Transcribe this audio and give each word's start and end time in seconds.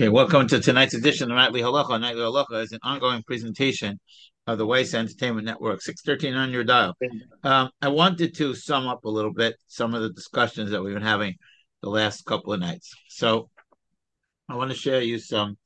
Okay, 0.00 0.08
welcome 0.08 0.46
to 0.46 0.60
tonight's 0.60 0.94
edition 0.94 1.28
of 1.28 1.36
Nightly 1.36 1.60
Halacha. 1.60 2.00
Nightly 2.00 2.20
Halacha 2.20 2.62
is 2.62 2.70
an 2.70 2.78
ongoing 2.84 3.20
presentation 3.24 3.98
of 4.46 4.56
the 4.56 4.64
Weiss 4.64 4.94
Entertainment 4.94 5.44
Network, 5.44 5.82
613 5.82 6.36
on 6.38 6.52
your 6.52 6.62
dial. 6.62 6.94
Um, 7.42 7.70
I 7.82 7.88
wanted 7.88 8.36
to 8.36 8.54
sum 8.54 8.86
up 8.86 9.04
a 9.04 9.08
little 9.08 9.32
bit 9.32 9.56
some 9.66 9.94
of 9.94 10.02
the 10.02 10.12
discussions 10.12 10.70
that 10.70 10.80
we've 10.84 10.94
been 10.94 11.02
having 11.02 11.34
the 11.82 11.88
last 11.88 12.24
couple 12.26 12.52
of 12.52 12.60
nights. 12.60 12.94
So 13.08 13.50
I 14.48 14.54
want 14.54 14.70
to 14.70 14.76
share 14.76 15.02
you 15.02 15.18
some, 15.18 15.58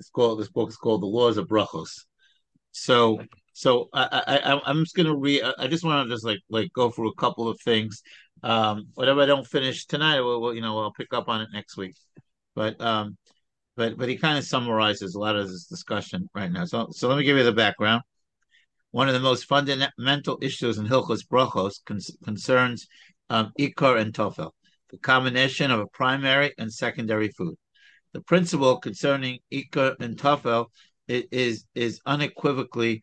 it's 0.00 0.10
called, 0.10 0.40
this 0.40 0.50
book 0.50 0.70
is 0.70 0.76
called 0.76 1.00
The 1.00 1.06
Laws 1.06 1.36
of 1.36 1.46
Brachos. 1.46 2.04
So 2.72 3.20
so 3.52 3.90
I, 3.92 4.40
I 4.42 4.60
I'm 4.66 4.82
just 4.82 4.96
gonna 4.96 5.14
read. 5.14 5.42
I 5.56 5.68
just 5.68 5.84
want 5.84 6.08
to 6.08 6.12
just 6.12 6.24
like 6.24 6.40
like 6.50 6.72
go 6.72 6.90
through 6.90 7.10
a 7.10 7.14
couple 7.14 7.48
of 7.48 7.60
things. 7.60 8.02
Um, 8.42 8.88
whatever 8.94 9.22
I 9.22 9.26
don't 9.26 9.46
finish 9.46 9.86
tonight, 9.86 10.20
we'll, 10.20 10.40
we'll 10.40 10.54
you 10.54 10.62
know 10.62 10.80
I'll 10.80 10.92
pick 10.92 11.12
up 11.12 11.28
on 11.28 11.42
it 11.42 11.48
next 11.52 11.76
week. 11.76 11.94
But 12.54 12.80
um, 12.80 13.16
but 13.78 13.96
but 13.96 14.08
he 14.08 14.16
kind 14.16 14.36
of 14.36 14.44
summarizes 14.44 15.14
a 15.14 15.20
lot 15.20 15.36
of 15.36 15.48
this 15.48 15.66
discussion 15.66 16.28
right 16.34 16.50
now. 16.50 16.64
So 16.64 16.88
so 16.90 17.08
let 17.08 17.16
me 17.16 17.24
give 17.24 17.38
you 17.38 17.44
the 17.44 17.52
background. 17.52 18.02
One 18.90 19.08
of 19.08 19.14
the 19.14 19.20
most 19.20 19.44
fundamental 19.44 20.38
issues 20.42 20.78
in 20.78 20.86
Hilchos 20.86 21.24
Brachos 21.24 21.76
con- 21.86 22.00
concerns 22.24 22.88
um, 23.30 23.52
Ikar 23.58 24.00
and 24.00 24.12
Tofel, 24.12 24.50
the 24.90 24.98
combination 24.98 25.70
of 25.70 25.78
a 25.80 25.86
primary 25.86 26.52
and 26.58 26.72
secondary 26.72 27.28
food. 27.28 27.54
The 28.14 28.20
principle 28.22 28.78
concerning 28.78 29.38
Ikar 29.52 29.94
and 30.00 30.16
Tofel 30.18 30.66
is 31.06 31.64
is 31.74 32.00
unequivocally 32.04 33.02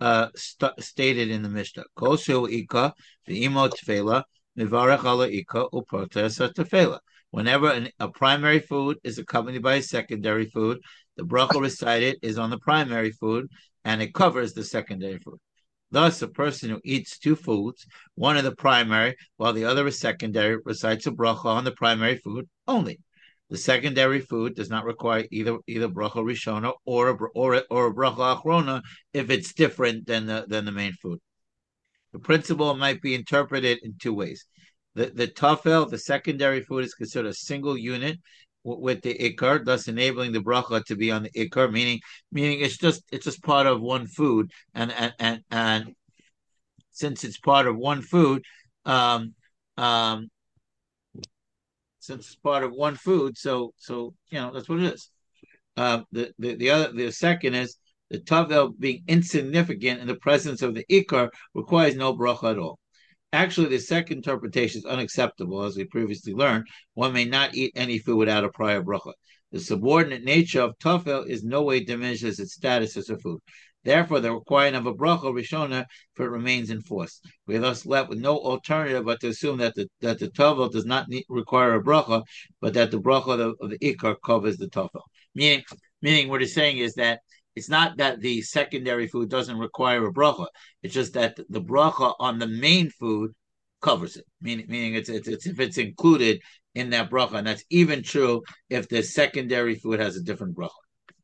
uh, 0.00 0.28
st- 0.34 0.82
stated 0.82 1.30
in 1.30 1.42
the 1.42 1.48
Mishnah. 1.48 1.84
Koshu 1.96 2.50
Ika 2.50 2.92
v'imo 3.28 3.70
tefela 3.70 4.24
mivarech 4.58 5.04
ala 5.04 5.28
Ika 5.28 5.68
uprotesa 5.72 6.52
tefela. 6.52 6.98
Whenever 7.34 7.68
an, 7.68 7.88
a 7.98 8.08
primary 8.08 8.60
food 8.60 8.96
is 9.02 9.18
accompanied 9.18 9.60
by 9.60 9.74
a 9.74 9.82
secondary 9.82 10.46
food, 10.46 10.78
the 11.16 11.24
bracha 11.24 11.60
recited 11.60 12.16
is 12.22 12.38
on 12.38 12.48
the 12.48 12.60
primary 12.60 13.10
food 13.10 13.48
and 13.84 14.00
it 14.00 14.14
covers 14.14 14.52
the 14.52 14.62
secondary 14.62 15.18
food. 15.18 15.40
Thus, 15.90 16.22
a 16.22 16.28
person 16.28 16.70
who 16.70 16.80
eats 16.84 17.18
two 17.18 17.34
foods, 17.34 17.88
one 18.14 18.36
of 18.36 18.44
the 18.44 18.54
primary 18.54 19.16
while 19.36 19.52
the 19.52 19.64
other 19.64 19.84
is 19.88 19.98
secondary, 19.98 20.58
recites 20.64 21.08
a 21.08 21.10
bracha 21.10 21.46
on 21.46 21.64
the 21.64 21.72
primary 21.72 22.18
food 22.18 22.48
only. 22.68 23.00
The 23.50 23.58
secondary 23.58 24.20
food 24.20 24.54
does 24.54 24.70
not 24.70 24.84
require 24.84 25.24
either 25.32 25.58
either 25.66 25.88
bracha 25.88 26.22
rishona 26.22 26.72
or 26.84 27.08
a, 27.08 27.14
or 27.34 27.54
a, 27.54 27.62
or 27.68 27.88
a 27.88 27.92
bracha 27.92 28.40
achrona 28.40 28.80
if 29.12 29.28
it's 29.30 29.52
different 29.52 30.06
than 30.06 30.26
the 30.26 30.44
than 30.46 30.66
the 30.66 30.70
main 30.70 30.92
food. 31.02 31.18
The 32.12 32.20
principle 32.20 32.76
might 32.76 33.02
be 33.02 33.16
interpreted 33.16 33.80
in 33.82 33.96
two 33.98 34.14
ways. 34.14 34.46
The 34.94 35.06
the 35.06 35.28
tafel, 35.28 35.90
the 35.90 35.98
secondary 35.98 36.62
food, 36.62 36.84
is 36.84 36.94
considered 36.94 37.28
a 37.28 37.34
single 37.34 37.76
unit 37.76 38.18
with 38.64 39.02
the 39.02 39.14
ikar, 39.18 39.64
thus 39.64 39.88
enabling 39.88 40.32
the 40.32 40.40
bracha 40.40 40.84
to 40.84 40.96
be 40.96 41.10
on 41.10 41.24
the 41.24 41.30
ikar, 41.30 41.70
meaning 41.70 42.00
meaning 42.32 42.60
it's 42.60 42.78
just 42.78 43.02
it's 43.12 43.24
just 43.24 43.42
part 43.42 43.66
of 43.66 43.80
one 43.80 44.06
food, 44.06 44.50
and 44.74 44.92
and 44.92 45.12
and, 45.18 45.40
and 45.50 45.94
since 46.90 47.24
it's 47.24 47.38
part 47.38 47.66
of 47.66 47.76
one 47.76 48.02
food, 48.02 48.42
um, 48.84 49.34
um, 49.76 50.28
since 51.98 52.26
it's 52.26 52.36
part 52.36 52.62
of 52.62 52.72
one 52.72 52.94
food, 52.94 53.36
so 53.36 53.72
so 53.76 54.14
you 54.30 54.38
know 54.38 54.52
that's 54.52 54.68
what 54.68 54.80
it 54.80 54.94
is. 54.94 55.10
Uh, 55.76 56.02
the, 56.12 56.32
the 56.38 56.54
the 56.54 56.70
other 56.70 56.92
the 56.92 57.10
second 57.10 57.54
is 57.54 57.76
the 58.10 58.20
tafel 58.20 58.78
being 58.78 59.02
insignificant 59.08 60.00
in 60.00 60.06
the 60.06 60.14
presence 60.16 60.62
of 60.62 60.74
the 60.74 60.84
ikar 60.90 61.30
requires 61.54 61.96
no 61.96 62.14
bracha 62.14 62.52
at 62.52 62.58
all. 62.58 62.78
Actually, 63.34 63.66
the 63.66 63.80
second 63.80 64.18
interpretation 64.18 64.78
is 64.78 64.84
unacceptable, 64.84 65.64
as 65.64 65.76
we 65.76 65.82
previously 65.82 66.32
learned. 66.32 66.64
One 66.92 67.12
may 67.12 67.24
not 67.24 67.56
eat 67.56 67.72
any 67.74 67.98
food 67.98 68.18
without 68.18 68.44
a 68.44 68.48
prior 68.48 68.80
bracha. 68.80 69.12
The 69.50 69.58
subordinate 69.58 70.22
nature 70.22 70.60
of 70.60 70.78
tafel 70.78 71.26
is 71.26 71.42
no 71.42 71.64
way 71.64 71.80
diminishes 71.80 72.38
its 72.38 72.54
status 72.54 72.96
as 72.96 73.10
a 73.10 73.18
food. 73.18 73.40
Therefore, 73.82 74.20
the 74.20 74.32
requirement 74.32 74.76
of 74.76 74.86
a 74.86 74.94
bracha 74.96 75.34
rishona 75.34 75.86
for 76.14 76.26
it 76.26 76.30
remains 76.30 76.70
in 76.70 76.80
force. 76.80 77.20
We 77.48 77.56
are 77.56 77.60
thus 77.60 77.84
left 77.84 78.08
with 78.08 78.20
no 78.20 78.38
alternative 78.38 79.04
but 79.04 79.18
to 79.22 79.28
assume 79.30 79.58
that 79.58 79.74
the 79.74 79.88
that 80.00 80.20
the 80.20 80.28
tafel 80.28 80.70
does 80.70 80.86
not 80.86 81.08
need, 81.08 81.24
require 81.28 81.74
a 81.74 81.82
bracha, 81.82 82.22
but 82.60 82.74
that 82.74 82.92
the 82.92 83.00
bracha 83.00 83.32
of 83.32 83.38
the, 83.38 83.54
of 83.60 83.70
the 83.70 83.78
ikar 83.80 84.14
covers 84.24 84.58
the 84.58 84.68
tafel. 84.68 85.02
Meaning, 85.34 85.64
meaning 86.00 86.28
what 86.28 86.40
he's 86.40 86.54
saying 86.54 86.78
is 86.78 86.94
that 86.94 87.18
it's 87.56 87.68
not 87.68 87.98
that 87.98 88.20
the 88.20 88.42
secondary 88.42 89.06
food 89.06 89.28
doesn't 89.28 89.58
require 89.58 90.06
a 90.06 90.12
bracha. 90.12 90.46
It's 90.82 90.94
just 90.94 91.14
that 91.14 91.38
the 91.48 91.60
bracha 91.60 92.14
on 92.18 92.38
the 92.38 92.48
main 92.48 92.90
food 92.90 93.32
covers 93.80 94.16
it. 94.16 94.24
Meaning, 94.40 94.66
meaning 94.68 94.94
it's, 94.94 95.08
it's, 95.08 95.28
it's 95.28 95.46
if 95.46 95.60
it's 95.60 95.78
included 95.78 96.40
in 96.74 96.90
that 96.90 97.10
bracha, 97.10 97.34
and 97.34 97.46
that's 97.46 97.64
even 97.70 98.02
true 98.02 98.42
if 98.68 98.88
the 98.88 99.02
secondary 99.02 99.76
food 99.76 100.00
has 100.00 100.16
a 100.16 100.22
different 100.22 100.56
bracha. 100.56 100.70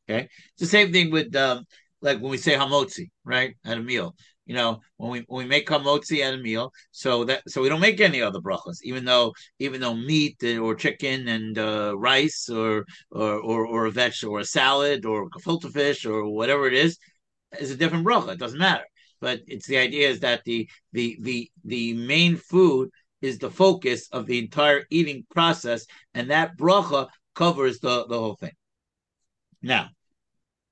Okay, 0.09 0.23
it's 0.23 0.59
the 0.59 0.65
same 0.65 0.91
thing 0.91 1.11
with 1.11 1.35
um, 1.35 1.65
like 2.01 2.19
when 2.19 2.31
we 2.31 2.37
say 2.37 2.53
hamotzi, 2.53 3.09
right, 3.23 3.55
at 3.65 3.77
a 3.77 3.81
meal. 3.81 4.15
You 4.45 4.55
know, 4.55 4.79
when 4.97 5.11
we 5.11 5.19
when 5.27 5.45
we 5.45 5.49
make 5.49 5.67
hamotzi 5.67 6.21
at 6.21 6.33
a 6.33 6.37
meal, 6.37 6.73
so 6.91 7.23
that 7.25 7.43
so 7.47 7.61
we 7.61 7.69
don't 7.69 7.79
make 7.79 8.01
any 8.01 8.21
other 8.21 8.39
brachas, 8.39 8.79
even 8.83 9.05
though 9.05 9.33
even 9.59 9.81
though 9.81 9.93
meat 9.95 10.43
or 10.43 10.75
chicken 10.75 11.27
and 11.27 11.57
uh, 11.57 11.97
rice 11.97 12.49
or 12.49 12.85
or 13.11 13.39
or, 13.39 13.67
or 13.67 13.85
a 13.85 13.91
vegetable 13.91 14.35
or 14.35 14.39
a 14.39 14.45
salad 14.45 15.05
or 15.05 15.29
gefilte 15.29 15.71
fish 15.71 16.05
or 16.05 16.29
whatever 16.29 16.67
it 16.67 16.73
is 16.73 16.97
is 17.59 17.71
a 17.71 17.77
different 17.77 18.05
bracha. 18.05 18.33
It 18.33 18.39
doesn't 18.39 18.59
matter. 18.59 18.85
But 19.19 19.41
it's 19.47 19.67
the 19.67 19.77
idea 19.77 20.09
is 20.09 20.19
that 20.21 20.43
the 20.45 20.67
the 20.91 21.17
the 21.21 21.51
the 21.63 21.93
main 21.93 22.35
food 22.35 22.89
is 23.21 23.37
the 23.37 23.51
focus 23.51 24.09
of 24.11 24.25
the 24.25 24.39
entire 24.39 24.85
eating 24.89 25.25
process, 25.29 25.85
and 26.13 26.31
that 26.31 26.57
bracha 26.57 27.07
covers 27.35 27.79
the, 27.79 28.05
the 28.07 28.17
whole 28.17 28.35
thing. 28.35 28.51
Now, 29.61 29.89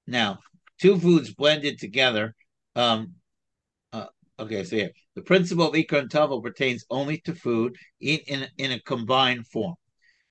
now 0.08 0.40
two 0.82 1.00
foods 1.00 1.34
blended 1.34 1.80
together. 1.80 2.36
Um, 2.76 3.14
okay, 4.40 4.64
so 4.64 4.76
yeah, 4.76 4.88
the 5.16 5.22
principle 5.22 5.68
of 5.68 5.74
Ikar 5.74 6.00
and 6.00 6.10
Tafel 6.10 6.44
pertains 6.44 6.86
only 6.90 7.20
to 7.22 7.36
food 7.36 7.76
eaten 8.00 8.44
in, 8.58 8.66
in 8.66 8.72
a 8.72 8.82
combined 8.82 9.48
form. 9.48 9.76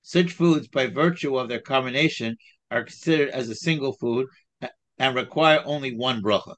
Such 0.01 0.31
foods, 0.31 0.67
by 0.67 0.87
virtue 0.87 1.37
of 1.37 1.49
their 1.49 1.61
combination, 1.61 2.37
are 2.71 2.83
considered 2.83 3.29
as 3.29 3.49
a 3.49 3.55
single 3.55 3.93
food 3.93 4.27
and 4.97 5.15
require 5.15 5.61
only 5.65 5.95
one 5.95 6.21
bracha. 6.21 6.55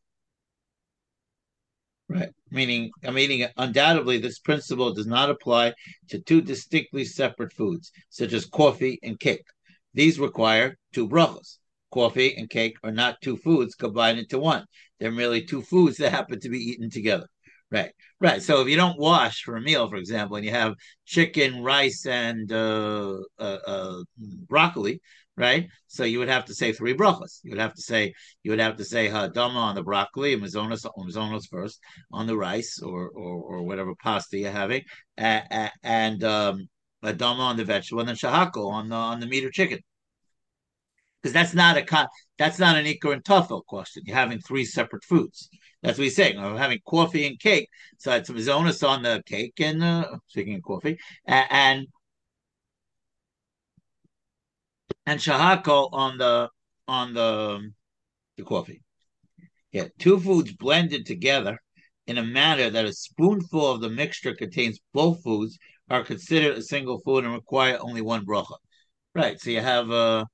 Right. 2.07 2.29
Meaning, 2.49 2.91
I'm 3.05 3.13
meaning, 3.13 3.47
undoubtedly, 3.55 4.17
this 4.17 4.39
principle 4.39 4.93
does 4.93 5.07
not 5.07 5.29
apply 5.29 5.73
to 6.09 6.19
two 6.19 6.41
distinctly 6.41 7.05
separate 7.05 7.53
foods, 7.53 7.91
such 8.09 8.33
as 8.33 8.45
coffee 8.45 8.99
and 9.01 9.19
cake. 9.19 9.45
These 9.93 10.19
require 10.19 10.77
two 10.93 11.07
brachas 11.07 11.57
coffee 11.91 12.35
and 12.37 12.49
cake 12.49 12.77
are 12.83 12.91
not 12.91 13.21
two 13.21 13.37
foods 13.37 13.75
combined 13.75 14.17
into 14.17 14.39
one. 14.39 14.65
They're 14.99 15.11
merely 15.11 15.43
two 15.43 15.61
foods 15.61 15.97
that 15.97 16.11
happen 16.11 16.39
to 16.39 16.49
be 16.49 16.57
eaten 16.57 16.89
together. 16.89 17.27
Right, 17.71 17.91
right. 18.19 18.41
So 18.41 18.61
if 18.61 18.67
you 18.67 18.75
don't 18.75 18.99
wash 18.99 19.43
for 19.43 19.55
a 19.55 19.61
meal, 19.61 19.87
for 19.89 19.95
example, 19.95 20.35
and 20.35 20.45
you 20.45 20.51
have 20.51 20.73
chicken, 21.05 21.63
rice, 21.63 22.05
and 22.05 22.51
uh, 22.51 23.15
uh, 23.39 23.57
uh, 23.65 24.03
broccoli, 24.19 24.99
right? 25.37 25.67
So 25.87 26.03
you 26.03 26.19
would 26.19 26.27
have 26.27 26.43
to 26.45 26.53
say 26.53 26.73
three 26.73 26.93
brachas. 26.93 27.39
You 27.43 27.51
would 27.51 27.61
have 27.61 27.73
to 27.75 27.81
say 27.81 28.13
you 28.43 28.51
would 28.51 28.59
have 28.59 28.75
to 28.77 28.83
say 28.83 29.07
hadama 29.07 29.55
on 29.55 29.75
the 29.75 29.83
broccoli, 29.83 30.33
and 30.33 30.43
mazonos, 30.43 30.85
mazonos 30.97 31.47
first 31.49 31.79
on 32.11 32.27
the 32.27 32.35
rice 32.37 32.79
or, 32.81 33.07
or 33.09 33.41
or 33.41 33.63
whatever 33.63 33.93
pasta 33.95 34.37
you're 34.37 34.51
having, 34.51 34.81
and, 35.15 35.71
and 35.81 36.23
um, 36.25 36.67
hadama 37.05 37.39
on 37.39 37.55
the 37.57 37.63
vegetable, 37.63 38.01
and 38.01 38.09
then 38.09 38.17
shahako 38.17 38.69
on 38.69 38.89
the 38.89 38.95
on 38.95 39.21
the 39.21 39.27
meat 39.27 39.45
or 39.45 39.49
chicken 39.49 39.79
because 41.21 41.33
that's 41.33 41.53
not 41.53 41.77
a 41.77 42.07
that's 42.37 42.59
not 42.59 42.75
an 42.77 42.85
ikar 42.85 43.13
and 43.13 43.23
tafel 43.23 43.63
question. 43.65 44.03
You're 44.05 44.15
having 44.15 44.39
three 44.39 44.65
separate 44.65 45.03
foods. 45.03 45.49
That's 45.83 45.97
what 45.97 46.05
he's 46.05 46.15
saying. 46.15 46.37
I'm 46.39 46.57
having 46.57 46.79
coffee 46.87 47.25
and 47.27 47.39
cake. 47.39 47.69
So 47.97 48.11
it's 48.13 48.29
mazonis 48.29 48.87
on 48.87 49.03
the 49.03 49.21
cake 49.25 49.53
and 49.59 49.83
uh, 49.83 50.17
speaking 50.27 50.55
of 50.55 50.63
coffee 50.63 50.97
and 51.25 51.87
and 55.05 55.19
shahako 55.19 55.89
on 55.91 56.17
the 56.17 56.49
on 56.87 57.13
the 57.13 57.71
the 58.37 58.43
coffee. 58.43 58.81
Yeah, 59.71 59.87
two 59.99 60.19
foods 60.19 60.53
blended 60.53 61.05
together 61.05 61.57
in 62.07 62.17
a 62.17 62.23
manner 62.23 62.69
that 62.69 62.85
a 62.85 62.93
spoonful 62.93 63.71
of 63.71 63.81
the 63.81 63.89
mixture 63.89 64.35
contains 64.35 64.79
both 64.93 65.23
foods 65.23 65.57
are 65.89 66.03
considered 66.03 66.57
a 66.57 66.61
single 66.61 66.99
food 66.99 67.23
and 67.23 67.33
require 67.33 67.77
only 67.81 68.01
one 68.01 68.25
bracha. 68.25 68.55
Right. 69.15 69.39
So 69.39 69.49
you 69.49 69.61
have 69.61 69.89
uh 69.91 70.25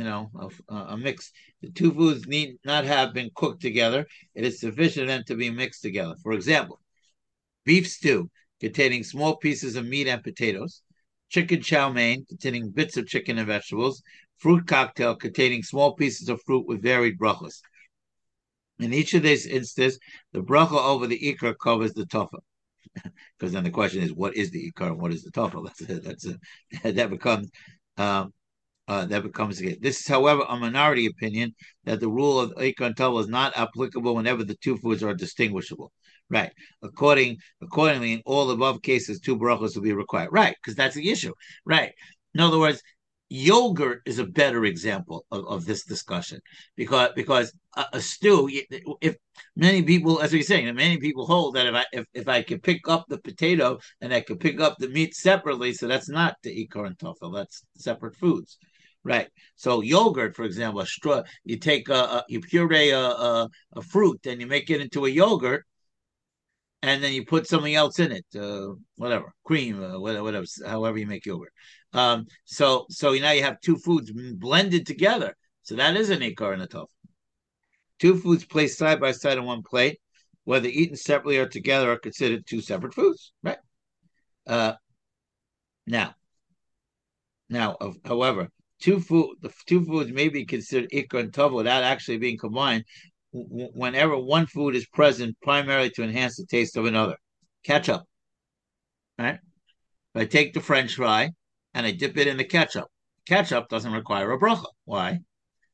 you 0.00 0.06
know, 0.06 0.30
a, 0.70 0.74
a, 0.74 0.96
mix. 0.96 1.30
The 1.60 1.68
two 1.68 1.92
foods 1.92 2.26
need 2.26 2.56
not 2.64 2.86
have 2.86 3.12
been 3.12 3.28
cooked 3.34 3.60
together. 3.60 4.06
It 4.34 4.46
is 4.46 4.58
sufficient 4.58 5.08
then 5.08 5.24
to 5.24 5.34
be 5.34 5.50
mixed 5.50 5.82
together. 5.82 6.14
For 6.22 6.32
example, 6.32 6.80
beef 7.66 7.86
stew 7.86 8.30
containing 8.60 9.04
small 9.04 9.36
pieces 9.36 9.76
of 9.76 9.84
meat 9.84 10.08
and 10.08 10.24
potatoes, 10.24 10.80
chicken 11.28 11.60
chow 11.60 11.92
mein 11.92 12.24
containing 12.24 12.70
bits 12.70 12.96
of 12.96 13.08
chicken 13.08 13.36
and 13.36 13.46
vegetables, 13.46 14.02
fruit 14.38 14.66
cocktail 14.66 15.16
containing 15.16 15.62
small 15.62 15.94
pieces 15.94 16.30
of 16.30 16.40
fruit 16.46 16.66
with 16.66 16.80
varied 16.80 17.18
brachas. 17.18 17.60
In 18.78 18.94
each 18.94 19.12
of 19.12 19.22
these 19.22 19.44
instances, 19.44 20.00
the 20.32 20.40
bracha 20.40 20.82
over 20.82 21.06
the 21.06 21.18
ikar 21.18 21.54
covers 21.62 21.92
the 21.92 22.06
tofa. 22.06 22.38
because 23.38 23.52
then 23.52 23.64
the 23.64 23.70
question 23.70 24.02
is, 24.02 24.14
what 24.14 24.34
is 24.34 24.50
the 24.50 24.72
ikar 24.72 24.92
and 24.92 24.98
what 24.98 25.12
is 25.12 25.24
the 25.24 25.30
tofa? 25.30 25.60
That's 25.62 25.90
a, 25.90 26.00
that's 26.00 26.26
a, 26.26 26.92
that 26.92 27.10
becomes 27.10 27.50
um, 27.98 28.32
uh, 28.90 29.04
that 29.06 29.22
becomes 29.22 29.62
a 29.62 29.76
This 29.76 30.00
is, 30.00 30.08
however, 30.08 30.44
a 30.48 30.56
minority 30.56 31.06
opinion 31.06 31.54
that 31.84 32.00
the 32.00 32.08
rule 32.08 32.40
of 32.40 32.50
Ikar 32.56 32.86
and 32.86 33.20
is 33.20 33.28
not 33.28 33.56
applicable 33.56 34.16
whenever 34.16 34.42
the 34.42 34.56
two 34.56 34.76
foods 34.78 35.04
are 35.04 35.14
distinguishable. 35.14 35.92
Right. 36.28 36.50
According 36.82 37.38
accordingly, 37.62 38.14
in 38.14 38.22
all 38.26 38.50
above 38.50 38.82
cases, 38.82 39.20
two 39.20 39.38
brachos 39.38 39.76
will 39.76 39.82
be 39.82 39.92
required. 39.92 40.30
Right, 40.32 40.56
because 40.60 40.74
that's 40.74 40.96
the 40.96 41.08
issue. 41.08 41.32
Right. 41.64 41.92
In 42.34 42.40
other 42.40 42.58
words, 42.58 42.82
yogurt 43.28 44.02
is 44.06 44.18
a 44.18 44.26
better 44.26 44.64
example 44.64 45.24
of, 45.30 45.46
of 45.46 45.64
this 45.64 45.84
discussion 45.84 46.40
because 46.76 47.10
because 47.14 47.52
a, 47.76 47.84
a, 47.92 48.00
stew 48.00 48.50
if 49.00 49.14
many 49.54 49.84
people 49.84 50.20
as 50.20 50.32
we're 50.32 50.42
saying 50.42 50.74
many 50.74 50.98
people 50.98 51.24
hold 51.26 51.54
that 51.54 51.66
if 51.68 51.74
i 51.74 51.84
if, 51.92 52.06
if 52.12 52.28
i 52.28 52.42
could 52.42 52.60
pick 52.60 52.80
up 52.88 53.04
the 53.08 53.18
potato 53.18 53.78
and 54.00 54.12
i 54.12 54.20
could 54.20 54.40
pick 54.40 54.60
up 54.60 54.74
the 54.80 54.88
meat 54.88 55.14
separately 55.14 55.72
so 55.72 55.86
that's 55.86 56.08
not 56.08 56.34
the 56.42 56.66
ikar 56.66 56.88
and 56.88 56.98
tofel 56.98 57.32
that's 57.32 57.62
separate 57.76 58.16
foods 58.16 58.58
right 59.04 59.28
so 59.56 59.80
yogurt 59.80 60.36
for 60.36 60.44
example 60.44 60.80
a 60.80 60.86
straw 60.86 61.22
you 61.44 61.58
take 61.58 61.88
a, 61.88 61.94
a 61.94 62.24
you 62.28 62.40
puree 62.40 62.90
a, 62.90 62.98
a, 62.98 63.48
a 63.76 63.82
fruit 63.82 64.20
and 64.26 64.40
you 64.40 64.46
make 64.46 64.68
it 64.70 64.80
into 64.80 65.06
a 65.06 65.08
yogurt 65.08 65.64
and 66.82 67.02
then 67.02 67.12
you 67.12 67.24
put 67.24 67.46
something 67.46 67.74
else 67.74 67.98
in 67.98 68.12
it, 68.12 68.24
uh, 68.38 68.68
whatever, 68.96 69.34
cream, 69.44 69.82
uh, 69.82 69.98
whatever, 69.98 70.22
whatever, 70.24 70.46
however 70.66 70.98
you 70.98 71.06
make 71.06 71.26
yogurt. 71.26 71.52
Um, 71.92 72.26
so 72.44 72.86
so 72.88 73.12
now 73.12 73.32
you 73.32 73.42
have 73.42 73.60
two 73.60 73.76
foods 73.76 74.12
blended 74.12 74.86
together. 74.86 75.36
So 75.62 75.76
that 75.76 75.96
is 75.96 76.10
an 76.10 76.20
ikar 76.20 76.52
and 76.52 76.62
a 76.62 76.66
tof. 76.66 76.86
Two 77.98 78.16
foods 78.16 78.44
placed 78.44 78.78
side 78.78 79.00
by 79.00 79.12
side 79.12 79.36
on 79.38 79.44
one 79.44 79.62
plate, 79.62 80.00
whether 80.44 80.68
eaten 80.68 80.96
separately 80.96 81.38
or 81.38 81.46
together, 81.46 81.92
are 81.92 81.98
considered 81.98 82.46
two 82.46 82.62
separate 82.62 82.94
foods, 82.94 83.32
right? 83.42 83.58
Uh, 84.46 84.74
now, 85.86 86.14
now, 87.50 87.76
however, 88.04 88.48
two 88.80 89.00
food 89.00 89.36
the 89.42 89.52
two 89.66 89.84
foods 89.84 90.12
may 90.12 90.28
be 90.28 90.44
considered 90.44 90.90
ikar 90.90 91.20
and 91.20 91.32
tov 91.32 91.52
without 91.52 91.82
actually 91.82 92.18
being 92.18 92.38
combined 92.38 92.84
whenever 93.32 94.16
one 94.18 94.46
food 94.46 94.74
is 94.74 94.86
present 94.86 95.36
primarily 95.42 95.90
to 95.90 96.02
enhance 96.02 96.36
the 96.36 96.46
taste 96.46 96.76
of 96.76 96.84
another. 96.86 97.16
Ketchup, 97.64 98.02
right? 99.18 99.38
If 100.14 100.22
I 100.22 100.24
take 100.24 100.52
the 100.52 100.60
French 100.60 100.96
fry 100.96 101.30
and 101.74 101.86
I 101.86 101.92
dip 101.92 102.16
it 102.16 102.26
in 102.26 102.36
the 102.36 102.44
ketchup, 102.44 102.86
ketchup 103.26 103.68
doesn't 103.68 103.92
require 103.92 104.32
a 104.32 104.38
bracha. 104.38 104.64
Why? 104.84 105.20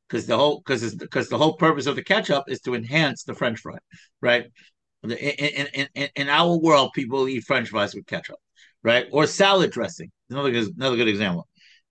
Because 0.08 0.26
the 0.26 0.36
whole 0.36 0.62
because 0.64 0.94
because 0.94 1.28
the 1.28 1.38
whole 1.38 1.56
purpose 1.56 1.86
of 1.86 1.96
the 1.96 2.04
ketchup 2.04 2.44
is 2.48 2.60
to 2.60 2.74
enhance 2.74 3.24
the 3.24 3.34
French 3.34 3.60
fry, 3.60 3.78
right? 4.20 4.46
In, 5.02 5.12
in, 5.12 5.88
in, 5.94 6.08
in 6.16 6.28
our 6.28 6.56
world, 6.58 6.90
people 6.94 7.28
eat 7.28 7.44
French 7.44 7.68
fries 7.68 7.94
with 7.94 8.06
ketchup, 8.06 8.36
right? 8.82 9.06
Or 9.12 9.26
salad 9.26 9.70
dressing. 9.70 10.10
Another 10.28 10.50
good, 10.50 10.68
another 10.76 10.96
good 10.96 11.08
example. 11.08 11.46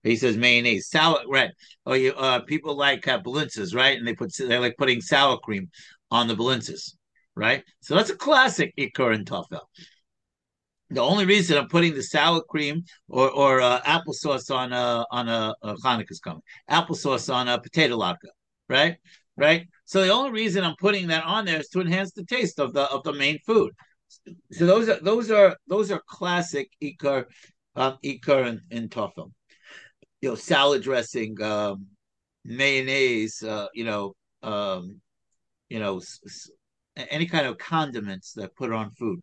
He 0.06 0.16
says 0.16 0.36
mayonnaise, 0.36 0.88
salad, 0.88 1.26
right? 1.28 1.50
Oh, 1.84 1.94
you, 1.94 2.12
uh, 2.12 2.40
people 2.40 2.76
like 2.76 3.08
uh, 3.08 3.20
right? 3.24 3.98
And 3.98 4.06
they 4.06 4.14
put 4.14 4.32
they 4.36 4.58
like 4.58 4.76
putting 4.76 5.00
sour 5.00 5.36
cream 5.38 5.68
on 6.10 6.28
the 6.28 6.34
blintzes, 6.34 6.94
right? 7.34 7.64
So 7.80 7.94
that's 7.96 8.10
a 8.10 8.16
classic 8.16 8.72
ikar 8.78 9.14
and 9.14 9.26
tafel. 9.26 9.60
The 10.90 11.00
only 11.00 11.26
reason 11.26 11.58
I'm 11.58 11.68
putting 11.68 11.94
the 11.94 12.02
sour 12.02 12.40
cream 12.42 12.84
or 13.08 13.30
or 13.30 13.60
uh, 13.60 13.80
applesauce 13.82 14.54
on 14.54 14.72
a 14.72 15.04
on 15.10 15.28
a, 15.28 15.54
a 15.62 15.74
Hanukkah's 15.74 16.20
coming, 16.20 16.42
applesauce 16.70 17.32
on 17.32 17.48
a 17.48 17.60
potato 17.60 17.96
latke, 17.98 18.30
right? 18.68 18.96
Right. 19.36 19.66
So 19.84 20.02
the 20.02 20.12
only 20.12 20.30
reason 20.30 20.64
I'm 20.64 20.76
putting 20.80 21.08
that 21.08 21.24
on 21.24 21.44
there 21.44 21.60
is 21.60 21.68
to 21.70 21.80
enhance 21.80 22.12
the 22.12 22.24
taste 22.24 22.60
of 22.60 22.72
the 22.72 22.82
of 22.82 23.02
the 23.02 23.12
main 23.12 23.38
food. 23.44 23.72
So 24.52 24.66
those 24.66 24.88
are 24.88 25.00
those 25.00 25.30
are 25.32 25.56
those 25.66 25.90
are 25.90 26.00
classic 26.08 26.70
ikar, 26.80 27.24
um, 27.74 27.98
and, 28.02 28.60
and 28.70 28.90
tafel 28.90 29.32
you 30.26 30.32
know, 30.32 30.36
salad 30.36 30.82
dressing, 30.82 31.40
um, 31.40 31.86
mayonnaise, 32.44 33.44
uh, 33.44 33.68
you 33.74 33.84
know, 33.84 34.12
um, 34.42 35.00
you 35.68 35.78
know, 35.78 35.98
s- 35.98 36.18
s- 36.26 36.50
any 36.96 37.26
kind 37.26 37.46
of 37.46 37.58
condiments 37.58 38.32
that 38.32 38.56
put 38.56 38.72
on 38.72 38.90
food. 38.90 39.20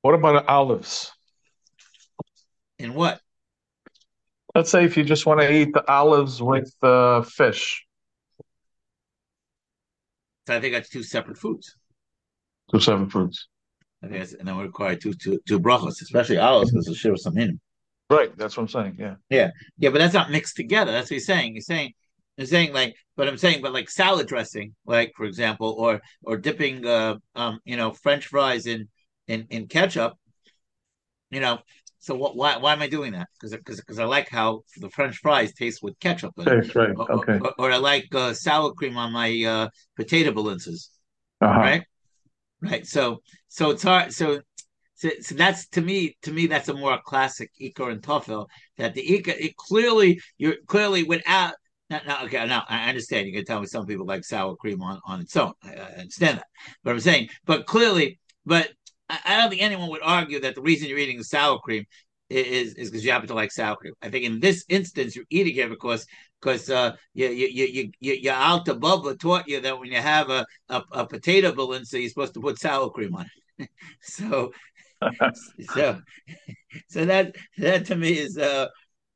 What 0.00 0.14
about 0.14 0.48
olives? 0.48 1.12
In 2.78 2.94
what? 2.94 3.20
Let's 4.54 4.70
say 4.70 4.86
if 4.86 4.96
you 4.96 5.04
just 5.04 5.26
want 5.26 5.40
to 5.40 5.52
eat 5.52 5.74
the 5.74 5.86
olives 5.86 6.40
with 6.40 6.72
uh, 6.82 7.20
fish. 7.20 7.84
So 10.46 10.56
I 10.56 10.60
think 10.60 10.72
that's 10.72 10.88
two 10.88 11.02
separate 11.02 11.36
foods. 11.36 11.76
Two 12.70 12.80
separate 12.80 13.12
foods. 13.12 13.48
I 14.04 14.08
think 14.08 14.38
and 14.38 14.48
then 14.48 14.56
we 14.56 14.64
require 14.64 14.96
two 14.96 15.14
two 15.14 15.40
two 15.46 15.60
brachos, 15.60 16.02
especially 16.02 16.38
ours, 16.38 16.70
because 16.70 16.86
the 16.86 16.94
share 16.94 17.16
some 17.16 17.38
in. 17.38 17.60
Right, 18.10 18.36
that's 18.36 18.56
what 18.56 18.64
I'm 18.64 18.68
saying. 18.68 18.96
Yeah, 18.98 19.14
yeah, 19.30 19.50
yeah, 19.78 19.90
but 19.90 19.98
that's 19.98 20.14
not 20.14 20.30
mixed 20.30 20.56
together. 20.56 20.92
That's 20.92 21.10
what 21.10 21.14
he's 21.14 21.26
saying. 21.26 21.54
He's 21.54 21.66
saying 21.66 21.94
he's 22.36 22.50
saying 22.50 22.72
like, 22.72 22.94
but 23.16 23.28
I'm 23.28 23.38
saying, 23.38 23.62
but 23.62 23.72
like 23.72 23.88
salad 23.88 24.26
dressing, 24.26 24.74
like 24.84 25.12
for 25.16 25.24
example, 25.24 25.74
or 25.78 26.02
or 26.22 26.36
dipping, 26.36 26.86
uh, 26.86 27.16
um, 27.34 27.60
you 27.64 27.76
know, 27.76 27.92
French 27.92 28.26
fries 28.26 28.66
in 28.66 28.88
in 29.26 29.46
in 29.50 29.68
ketchup. 29.68 30.14
You 31.30 31.40
know, 31.40 31.58
so 31.98 32.14
what? 32.14 32.36
Why? 32.36 32.58
Why 32.58 32.74
am 32.74 32.82
I 32.82 32.88
doing 32.88 33.12
that? 33.12 33.28
Because 33.32 33.56
because 33.56 33.80
because 33.80 33.98
I 33.98 34.04
like 34.04 34.28
how 34.28 34.64
the 34.76 34.90
French 34.90 35.16
fries 35.16 35.54
taste 35.54 35.82
with 35.82 35.98
ketchup. 36.00 36.34
Taste 36.44 36.74
right. 36.74 36.90
Or, 36.94 37.10
okay. 37.10 37.38
Or, 37.40 37.54
or, 37.58 37.72
I 37.72 37.78
like 37.78 38.14
uh, 38.14 38.34
sour 38.34 38.72
cream 38.72 38.98
on 38.98 39.12
my 39.12 39.42
uh, 39.42 39.68
potato 39.96 40.32
blintzes. 40.32 40.90
Uh-huh. 41.40 41.58
Right. 41.58 41.84
Right. 42.64 42.86
So 42.86 43.22
so 43.48 43.70
it's 43.70 43.82
hard. 43.82 44.12
So 44.12 44.40
so, 44.94 45.10
so 45.20 45.34
that's 45.34 45.68
to 45.70 45.82
me 45.82 46.16
to 46.22 46.32
me 46.32 46.46
that's 46.46 46.68
a 46.68 46.74
more 46.74 46.98
classic 47.04 47.50
Ikar 47.60 47.92
and 47.92 48.02
Tofel 48.02 48.46
that 48.78 48.94
the 48.94 49.02
Ikar 49.02 49.36
it 49.38 49.56
clearly 49.56 50.20
you're 50.38 50.56
clearly 50.66 51.02
without. 51.02 51.54
Now, 51.90 52.24
okay, 52.24 52.44
now 52.46 52.64
I 52.68 52.88
understand. 52.88 53.26
You 53.26 53.34
can 53.34 53.44
tell 53.44 53.60
me 53.60 53.66
some 53.66 53.86
people 53.86 54.06
like 54.06 54.24
sour 54.24 54.56
cream 54.56 54.82
on, 54.82 54.98
on 55.06 55.20
its 55.20 55.36
own. 55.36 55.52
I, 55.62 55.74
I 55.74 55.92
understand 56.00 56.38
that, 56.38 56.46
but 56.82 56.92
I'm 56.92 57.00
saying, 57.00 57.28
but 57.44 57.66
clearly, 57.66 58.18
but 58.46 58.70
I, 59.10 59.18
I 59.24 59.36
don't 59.36 59.50
think 59.50 59.62
anyone 59.62 59.90
would 59.90 60.00
argue 60.02 60.40
that 60.40 60.54
the 60.54 60.62
reason 60.62 60.88
you're 60.88 60.98
eating 60.98 61.18
the 61.18 61.24
sour 61.24 61.58
cream 61.58 61.84
is 62.30 62.74
is 62.74 62.90
because 62.90 63.04
you 63.04 63.12
happen 63.12 63.28
to 63.28 63.34
like 63.34 63.52
sour 63.52 63.76
cream. 63.76 63.92
I 64.02 64.08
think 64.08 64.24
in 64.24 64.40
this 64.40 64.64
instance 64.68 65.14
you're 65.14 65.26
eating 65.30 65.56
it 65.56 65.68
because 65.68 66.06
because 66.44 66.68
uh, 66.68 66.92
you, 67.14 67.28
you, 67.28 67.48
you, 67.48 67.90
you, 68.00 68.14
your 68.14 68.34
Alta 68.34 68.74
Bubba 68.74 69.18
taught 69.18 69.48
you 69.48 69.60
that 69.60 69.78
when 69.78 69.90
you 69.90 70.00
have 70.00 70.28
a, 70.28 70.44
a, 70.68 70.82
a 70.92 71.06
potato 71.06 71.52
balanza, 71.52 71.98
you're 71.98 72.08
supposed 72.10 72.34
to 72.34 72.40
put 72.40 72.58
sour 72.58 72.90
cream 72.90 73.14
on 73.16 73.26
it. 73.58 73.68
so, 74.02 74.52
so, 75.74 75.98
so 76.88 77.04
that 77.06 77.34
that 77.58 77.86
to 77.86 77.96
me 77.96 78.18
is 78.18 78.36
uh 78.36 78.66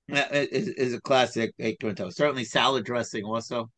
is, 0.08 0.68
is 0.68 0.94
a 0.94 1.00
classic 1.00 1.52
Certainly, 1.58 2.44
salad 2.44 2.84
dressing 2.84 3.24
also. 3.24 3.70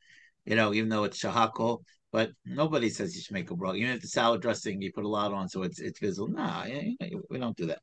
You 0.44 0.54
know, 0.56 0.72
even 0.72 0.88
though 0.88 1.04
it's 1.04 1.22
shahakol, 1.22 1.80
but 2.12 2.30
nobody 2.44 2.88
says 2.88 3.14
you 3.14 3.22
should 3.22 3.34
make 3.34 3.50
a 3.50 3.56
broth. 3.56 3.76
Even 3.76 3.90
if 3.90 4.00
the 4.00 4.08
salad 4.08 4.42
dressing 4.42 4.80
you 4.80 4.92
put 4.92 5.04
a 5.04 5.08
lot 5.08 5.32
on, 5.32 5.48
so 5.48 5.62
it's 5.62 5.80
it's 5.80 5.98
visible. 5.98 6.28
Nah, 6.28 6.66
we 7.30 7.38
don't 7.38 7.56
do 7.56 7.66
that. 7.66 7.80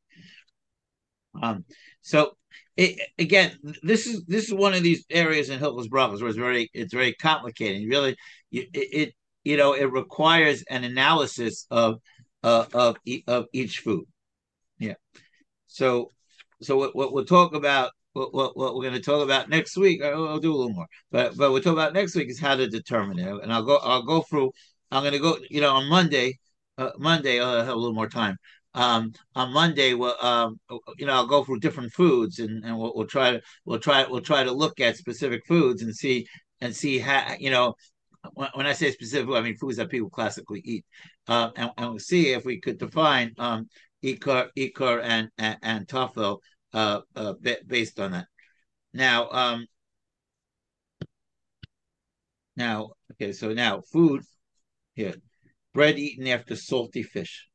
Um, 1.41 1.65
so 2.01 2.37
it, 2.75 2.99
again, 3.17 3.57
this 3.83 4.05
is 4.07 4.23
this 4.25 4.45
is 4.45 4.53
one 4.53 4.73
of 4.73 4.83
these 4.83 5.05
areas 5.09 5.49
in 5.49 5.59
Hilchos 5.59 5.87
Brachos 5.87 6.19
where 6.19 6.29
it's 6.29 6.37
very 6.37 6.69
it's 6.73 6.93
very 6.93 7.13
complicated. 7.13 7.87
Really, 7.89 8.15
it, 8.51 8.69
it 8.73 9.13
you 9.43 9.57
know 9.57 9.73
it 9.73 9.91
requires 9.91 10.63
an 10.69 10.83
analysis 10.83 11.65
of 11.71 11.99
uh, 12.43 12.65
of 12.73 12.97
of 13.27 13.45
each 13.51 13.79
food. 13.79 14.05
Yeah. 14.77 14.93
So 15.67 16.11
so 16.61 16.77
what, 16.77 16.95
what 16.95 17.13
we'll 17.13 17.25
talk 17.25 17.55
about 17.55 17.91
what, 18.13 18.33
what, 18.33 18.57
what 18.57 18.75
we're 18.75 18.83
going 18.83 18.93
to 18.93 18.99
talk 18.99 19.23
about 19.23 19.49
next 19.49 19.77
week. 19.77 20.03
I'll, 20.03 20.27
I'll, 20.27 20.39
do 20.39 20.53
a 20.53 20.57
little 20.57 20.73
more, 20.73 20.87
but 21.11 21.37
but 21.37 21.51
we'll 21.51 21.61
talk 21.61 21.73
about 21.73 21.93
next 21.93 22.15
week 22.15 22.29
is 22.29 22.39
how 22.39 22.55
to 22.55 22.67
determine 22.67 23.19
it, 23.19 23.27
and 23.43 23.53
I'll 23.53 23.63
go 23.63 23.77
I'll 23.77 24.03
go 24.03 24.21
through. 24.21 24.51
I'm 24.91 25.03
going 25.03 25.13
to 25.13 25.19
go. 25.19 25.37
You 25.49 25.61
know, 25.61 25.75
on 25.75 25.89
Monday, 25.89 26.39
uh, 26.77 26.91
Monday 26.97 27.39
I'll 27.39 27.57
have 27.57 27.69
a 27.69 27.75
little 27.75 27.93
more 27.93 28.09
time 28.09 28.37
um, 28.77 29.11
on 29.35 29.53
Monday, 29.53 29.93
we'll, 29.95 30.15
um, 30.21 30.59
you 30.97 31.05
know, 31.07 31.13
I'll 31.13 31.27
go 31.27 31.43
through 31.43 31.59
different 31.59 31.91
foods 31.93 32.39
and, 32.39 32.63
and 32.63 32.77
we'll, 32.77 32.93
we'll 32.95 33.07
try 33.07 33.31
to, 33.31 33.41
we'll 33.65 33.79
try, 33.79 34.05
we'll 34.07 34.21
try 34.21 34.43
to 34.43 34.51
look 34.51 34.79
at 34.79 34.97
specific 34.97 35.45
foods 35.47 35.81
and 35.81 35.95
see, 35.95 36.27
and 36.61 36.75
see 36.75 36.99
how, 36.99 37.35
you 37.39 37.49
know, 37.49 37.73
when, 38.33 38.67
I 38.67 38.73
say 38.73 38.91
specific, 38.91 39.29
I 39.33 39.41
mean 39.41 39.55
foods 39.55 39.77
that 39.77 39.89
people 39.89 40.09
classically 40.09 40.61
eat, 40.63 40.85
uh, 41.27 41.49
and, 41.55 41.71
and 41.77 41.89
we'll 41.89 41.99
see 41.99 42.29
if 42.29 42.45
we 42.45 42.59
could 42.59 42.77
define 42.77 43.33
um, 43.37 43.67
ikar, 44.03 44.49
ikar, 44.57 45.01
and 45.03 45.29
and, 45.37 45.57
and 45.61 45.87
tafel 45.87 46.39
uh, 46.73 47.01
uh, 47.15 47.33
based 47.65 47.99
on 47.99 48.11
that. 48.11 48.27
Now, 48.93 49.29
um, 49.29 49.65
now, 52.55 52.89
okay, 53.13 53.31
so 53.31 53.53
now 53.53 53.81
food 53.81 54.23
here, 54.93 55.15
bread 55.73 55.97
eaten 55.97 56.27
after 56.27 56.55
salty 56.55 57.03
fish. 57.03 57.47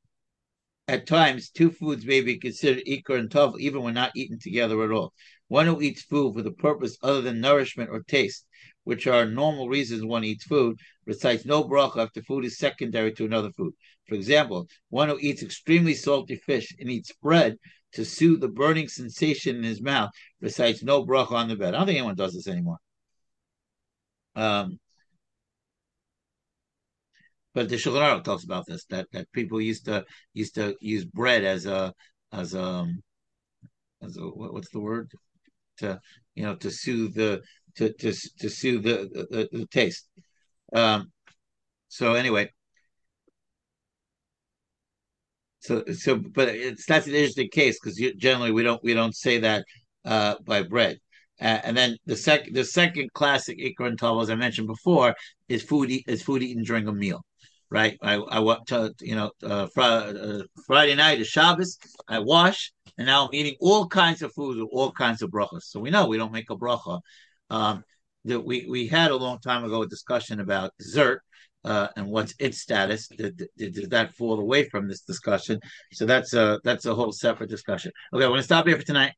At 0.92 1.06
times, 1.06 1.48
two 1.48 1.70
foods 1.70 2.04
may 2.04 2.20
be 2.20 2.36
considered 2.36 2.84
ikar 2.86 3.18
and 3.18 3.30
tov, 3.30 3.58
even 3.58 3.80
when 3.82 3.94
not 3.94 4.14
eaten 4.14 4.38
together 4.38 4.84
at 4.84 4.90
all. 4.90 5.14
One 5.48 5.64
who 5.64 5.80
eats 5.80 6.02
food 6.02 6.34
for 6.34 6.42
the 6.42 6.52
purpose 6.52 6.98
other 7.02 7.22
than 7.22 7.40
nourishment 7.40 7.88
or 7.88 8.02
taste, 8.02 8.46
which 8.84 9.06
are 9.06 9.24
normal 9.24 9.70
reasons 9.70 10.04
one 10.04 10.22
eats 10.22 10.44
food, 10.44 10.78
recites 11.06 11.46
no 11.46 11.64
bracha 11.64 12.04
if 12.04 12.12
the 12.12 12.22
food 12.24 12.44
is 12.44 12.58
secondary 12.58 13.10
to 13.14 13.24
another 13.24 13.50
food. 13.52 13.72
For 14.06 14.16
example, 14.16 14.68
one 14.90 15.08
who 15.08 15.18
eats 15.18 15.42
extremely 15.42 15.94
salty 15.94 16.36
fish 16.36 16.76
and 16.78 16.90
eats 16.90 17.10
bread 17.22 17.56
to 17.92 18.04
soothe 18.04 18.42
the 18.42 18.48
burning 18.48 18.88
sensation 18.88 19.56
in 19.56 19.62
his 19.62 19.80
mouth 19.80 20.10
recites 20.42 20.82
no 20.82 21.06
bracha 21.06 21.32
on 21.32 21.48
the 21.48 21.56
bed. 21.56 21.72
I 21.72 21.78
don't 21.78 21.86
think 21.86 22.00
anyone 22.00 22.16
does 22.16 22.34
this 22.34 22.48
anymore. 22.48 22.76
Um, 24.34 24.78
but 27.54 27.68
the 27.68 27.76
Shulchan 27.76 28.24
talks 28.24 28.44
about 28.44 28.66
this 28.66 28.84
that 28.86 29.06
that 29.12 29.30
people 29.32 29.60
used 29.60 29.84
to 29.86 30.04
used 30.34 30.54
to 30.54 30.74
use 30.80 31.04
bread 31.04 31.44
as 31.44 31.66
a 31.66 31.92
as 32.32 32.54
a 32.54 32.62
um, 32.62 33.02
as 34.02 34.16
a 34.16 34.22
what's 34.22 34.70
the 34.70 34.80
word 34.80 35.10
to 35.78 36.00
you 36.34 36.44
know 36.44 36.56
to 36.56 36.70
soothe 36.70 37.14
the 37.14 37.42
to 37.76 37.92
to 37.94 38.12
to 38.38 38.48
soothe 38.50 38.84
the 38.84 39.26
the, 39.30 39.48
the 39.52 39.66
taste. 39.66 40.08
Um, 40.72 41.12
so 41.88 42.14
anyway, 42.14 42.50
so 45.60 45.84
so 45.92 46.16
but 46.16 46.48
it's 46.48 46.86
that's 46.86 47.06
an 47.06 47.14
interesting 47.14 47.50
case 47.50 47.78
because 47.82 48.00
generally 48.16 48.52
we 48.52 48.62
don't 48.62 48.82
we 48.82 48.94
don't 48.94 49.14
say 49.14 49.38
that 49.38 49.64
uh, 50.04 50.36
by 50.44 50.62
bread. 50.62 50.98
Uh, 51.40 51.60
and 51.64 51.76
then 51.76 51.96
the 52.06 52.16
second 52.16 52.54
the 52.54 52.64
second 52.64 53.12
classic 53.14 53.58
ikra 53.58 53.88
and 53.88 54.22
as 54.22 54.30
I 54.30 54.36
mentioned 54.36 54.68
before, 54.68 55.14
is 55.48 55.62
food 55.62 55.90
eat, 55.90 56.04
is 56.06 56.22
food 56.22 56.42
eaten 56.42 56.62
during 56.62 56.88
a 56.88 56.92
meal 56.92 57.24
right? 57.72 57.98
I 58.02 58.14
I 58.14 58.40
went 58.40 58.66
to 58.66 58.94
you 59.00 59.16
know 59.16 59.30
uh, 59.42 59.66
fr- 59.66 59.80
uh, 59.80 60.42
Friday 60.66 60.94
night 60.94 61.20
is 61.20 61.28
Shabbos. 61.28 61.78
I 62.06 62.18
wash, 62.18 62.72
and 62.98 63.06
now 63.06 63.24
I'm 63.24 63.34
eating 63.34 63.56
all 63.60 63.88
kinds 63.88 64.20
of 64.22 64.32
foods 64.34 64.60
with 64.60 64.68
all 64.70 64.92
kinds 64.92 65.22
of 65.22 65.30
brachas. 65.30 65.62
So 65.62 65.80
we 65.80 65.90
know 65.90 66.06
we 66.06 66.18
don't 66.18 66.32
make 66.32 66.50
a 66.50 66.56
bracha. 66.56 67.00
Um, 67.48 67.82
that 68.26 68.40
we 68.40 68.66
we 68.68 68.86
had 68.86 69.10
a 69.10 69.16
long 69.16 69.38
time 69.40 69.64
ago 69.64 69.82
a 69.82 69.88
discussion 69.88 70.38
about 70.40 70.72
dessert. 70.78 71.22
Uh, 71.64 71.86
and 71.96 72.08
what's 72.08 72.34
its 72.40 72.58
status? 72.58 73.06
Did, 73.06 73.48
did, 73.56 73.74
did, 73.74 73.90
that 73.90 74.12
fall 74.16 74.40
away 74.40 74.68
from 74.68 74.88
this 74.88 75.02
discussion? 75.02 75.60
So 75.92 76.06
that's 76.06 76.34
a 76.34 76.60
that's 76.64 76.86
a 76.86 76.94
whole 76.94 77.12
separate 77.12 77.50
discussion. 77.50 77.92
Okay, 78.12 78.24
we're 78.24 78.32
gonna 78.32 78.42
stop 78.42 78.66
here 78.66 78.76
for 78.76 78.82
tonight. 78.82 79.12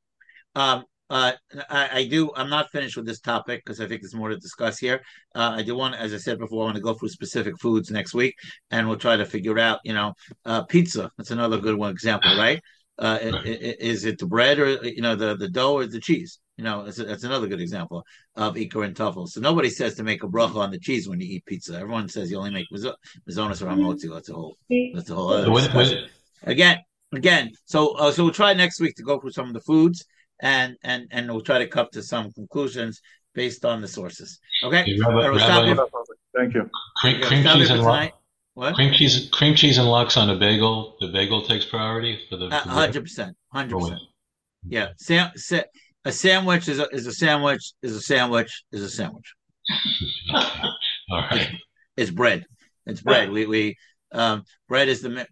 Um, 0.54 0.84
uh, 1.10 1.32
I, 1.68 1.88
I, 1.92 2.08
do. 2.08 2.30
I'm 2.34 2.48
not 2.48 2.70
finished 2.70 2.96
with 2.96 3.06
this 3.06 3.20
topic 3.20 3.62
because 3.64 3.80
I 3.80 3.86
think 3.86 4.00
there's 4.00 4.14
more 4.14 4.30
to 4.30 4.36
discuss 4.36 4.78
here. 4.78 5.02
Uh, 5.34 5.54
I 5.56 5.62
do 5.62 5.76
want, 5.76 5.94
as 5.96 6.14
I 6.14 6.16
said 6.16 6.38
before, 6.38 6.62
I 6.62 6.64
want 6.66 6.76
to 6.76 6.82
go 6.82 6.94
through 6.94 7.10
specific 7.10 7.58
foods 7.60 7.90
next 7.90 8.14
week, 8.14 8.34
and 8.70 8.88
we'll 8.88 8.96
try 8.96 9.16
to 9.16 9.26
figure 9.26 9.58
out. 9.58 9.80
You 9.84 9.94
know, 9.94 10.14
uh, 10.46 10.62
pizza. 10.64 11.10
That's 11.18 11.30
another 11.30 11.58
good 11.58 11.76
one 11.76 11.90
example, 11.90 12.36
right? 12.38 12.60
Uh, 12.98 13.18
is 13.44 14.04
it 14.04 14.18
the 14.18 14.26
bread 14.26 14.58
or 14.58 14.70
you 14.86 15.02
know 15.02 15.16
the 15.16 15.36
the 15.36 15.48
dough 15.48 15.74
or 15.74 15.86
the 15.86 16.00
cheese? 16.00 16.38
You 16.56 16.62
know, 16.62 16.84
that's 16.88 17.24
another 17.24 17.48
good 17.48 17.60
example 17.60 18.04
of 18.36 18.54
ikar 18.54 18.84
and 18.84 18.94
tuffle. 18.94 19.28
So 19.28 19.40
nobody 19.40 19.68
says 19.68 19.96
to 19.96 20.04
make 20.04 20.22
a 20.22 20.28
bracha 20.28 20.56
on 20.56 20.70
the 20.70 20.78
cheese 20.78 21.08
when 21.08 21.20
you 21.20 21.26
eat 21.26 21.44
pizza. 21.44 21.74
Everyone 21.74 22.08
says 22.08 22.30
you 22.30 22.38
only 22.38 22.52
make 22.52 22.66
mizonos 22.70 23.60
or 23.60 23.66
hamotzi. 23.66 24.08
That's 24.12 24.28
a 24.28 24.34
whole. 24.34 24.56
That's 24.94 25.10
a 25.10 25.14
whole. 25.16 25.32
Other 25.32 25.50
Again, 26.44 26.78
again. 27.12 27.50
So 27.64 27.96
uh, 27.96 28.12
so 28.12 28.22
we'll 28.22 28.32
try 28.32 28.54
next 28.54 28.80
week 28.80 28.94
to 28.96 29.02
go 29.02 29.18
through 29.18 29.32
some 29.32 29.48
of 29.48 29.54
the 29.54 29.60
foods 29.60 30.04
and 30.44 30.76
and 30.84 31.08
and 31.10 31.28
we'll 31.30 31.40
try 31.40 31.58
to 31.58 31.66
come 31.66 31.88
to 31.92 32.02
some 32.02 32.30
conclusions 32.32 33.00
based 33.34 33.64
on 33.64 33.80
the 33.80 33.88
sources. 33.88 34.38
Okay, 34.62 34.96
Rabbi, 35.04 35.26
Rabbi, 35.26 35.82
thank 36.36 36.54
you. 36.54 36.70
Cream, 36.98 37.20
cream 37.22 37.44
cheese 37.44 37.70
and 37.70 37.82
lox. 37.82 38.12
What? 38.52 38.74
Cream 38.76 38.92
cheese, 38.92 39.28
cream 39.32 39.56
cheese 39.56 39.78
and 39.78 39.88
lox 39.88 40.16
on 40.16 40.30
a 40.30 40.36
bagel. 40.36 40.96
The 41.00 41.08
bagel 41.08 41.42
takes 41.42 41.64
priority 41.64 42.20
for 42.28 42.36
the. 42.36 42.50
Hundred 42.50 43.02
percent, 43.02 43.36
hundred 43.48 43.80
percent. 43.80 44.00
Yeah, 44.68 44.88
Sam, 44.98 45.32
sa- 45.34 45.62
a 46.04 46.12
sandwich 46.12 46.68
is 46.68 46.78
a, 46.78 46.88
is 46.90 47.06
a 47.06 47.12
sandwich 47.12 47.72
is 47.82 47.96
a 47.96 48.00
sandwich 48.00 48.64
is 48.70 48.82
a 48.82 48.90
sandwich. 48.90 49.34
All 50.34 50.42
right. 51.10 51.40
It's, 51.40 51.52
it's, 51.96 52.10
bread. 52.10 52.44
It's 52.86 53.00
bread. 53.00 53.30
We 53.30 53.46
we 53.46 53.76
um, 54.12 54.44
bread 54.68 54.88
is 54.88 55.00
the 55.00 55.26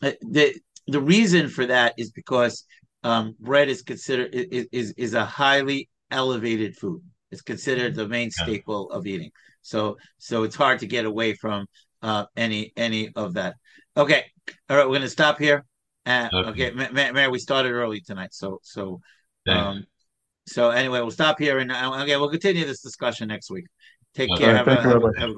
the 0.00 0.54
the 0.86 1.00
reason 1.00 1.48
for 1.48 1.66
that 1.66 1.94
is 1.98 2.10
because 2.12 2.64
um, 3.04 3.36
bread 3.38 3.68
is 3.68 3.82
considered 3.82 4.34
is, 4.34 4.66
is 4.72 4.94
is 4.96 5.14
a 5.14 5.24
highly 5.24 5.88
elevated 6.10 6.76
food. 6.76 7.02
It's 7.30 7.42
considered 7.42 7.94
the 7.94 8.08
main 8.08 8.30
staple 8.30 8.90
of 8.90 9.06
eating. 9.06 9.30
So 9.62 9.96
so 10.18 10.42
it's 10.42 10.56
hard 10.56 10.80
to 10.80 10.86
get 10.86 11.04
away 11.04 11.34
from 11.34 11.66
uh, 12.02 12.24
any 12.36 12.72
any 12.76 13.12
of 13.14 13.34
that. 13.34 13.54
Okay, 13.96 14.24
all 14.68 14.76
right, 14.76 14.86
we're 14.86 14.92
going 14.92 15.02
to 15.02 15.08
stop 15.08 15.38
here. 15.38 15.64
Uh, 16.06 16.28
okay, 16.32 16.70
Mary, 16.72 17.28
we 17.28 17.38
started 17.38 17.72
early 17.72 18.00
tonight, 18.00 18.32
so 18.32 18.58
so 18.62 19.00
um, 19.48 19.84
so 20.46 20.70
anyway, 20.70 21.00
we'll 21.00 21.10
stop 21.10 21.38
here 21.38 21.58
and 21.58 21.70
uh, 21.70 22.02
okay, 22.02 22.16
we'll 22.16 22.30
continue 22.30 22.64
this 22.64 22.80
discussion 22.80 23.28
next 23.28 23.50
week. 23.50 23.66
Take 24.14 24.30
care. 24.36 24.56
Have, 24.56 24.68
a, 24.68 24.76
have 24.82 25.02
a 25.02 25.34
great. 25.34 25.36